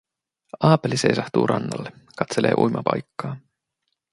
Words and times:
Aapeli 0.63 0.97
seisahtuu 0.97 1.47
rannalle, 1.47 1.91
katselee 2.17 2.53
uimapaikkaa. 2.57 3.37